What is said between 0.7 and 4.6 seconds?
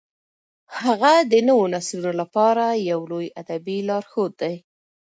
هغه د نوو نسلونو لپاره یو لوی ادبي لارښود دی.